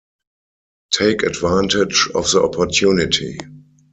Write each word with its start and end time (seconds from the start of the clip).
Take 0.91 1.21
advantage 1.21 2.09
of 2.15 2.31
the 2.31 2.41
opportunity. 2.41 3.37